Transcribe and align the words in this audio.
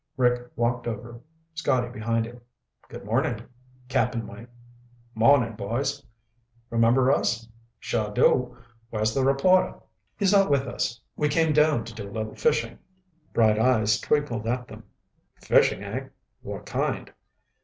Rick 0.17 0.49
walked 0.55 0.87
over, 0.87 1.21
Scotty 1.53 1.89
behind 1.89 2.25
him. 2.25 2.41
"Good 2.89 3.05
morning, 3.05 3.43
Cap'n 3.87 4.25
Mike." 4.25 4.49
"'Morning, 5.13 5.53
boys." 5.55 6.03
"Remember 6.71 7.11
us?" 7.11 7.47
"Sure 7.79 8.09
do. 8.11 8.57
Where's 8.89 9.13
the 9.13 9.23
reporter?" 9.23 9.75
"He's 10.17 10.31
not 10.33 10.49
with 10.49 10.63
us. 10.65 10.99
We 11.15 11.29
came 11.29 11.53
down 11.53 11.83
to 11.85 11.93
do 11.93 12.09
a 12.09 12.09
little 12.09 12.33
fishing." 12.33 12.79
Bright 13.31 13.59
eyes 13.59 13.99
twinkled 14.01 14.47
at 14.47 14.67
them. 14.67 14.85
"Fishing, 15.39 15.83
eh? 15.83 16.07
What 16.41 16.65
kind?" 16.65 17.13